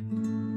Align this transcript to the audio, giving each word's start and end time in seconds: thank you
thank 0.00 0.12
you 0.12 0.47